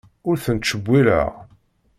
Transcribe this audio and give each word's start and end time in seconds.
Ur 0.29 0.35
ten-ttcewwileɣ. 0.43 1.29